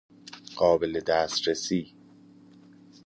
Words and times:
قابل 0.55 0.99
دسترسی 0.99 1.95